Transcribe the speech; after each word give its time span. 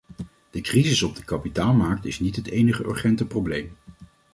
De 0.51 0.61
crisis 0.61 1.03
op 1.03 1.15
de 1.15 1.23
kapitaalmarkt 1.23 2.05
is 2.05 2.19
niet 2.19 2.35
het 2.35 2.47
enige 2.47 2.83
urgente 2.85 3.25
probleem. 3.27 3.77